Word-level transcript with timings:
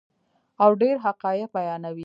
او 0.63 0.69
ډیر 0.81 0.95
حقایق 1.05 1.49
بیانوي. 1.55 1.99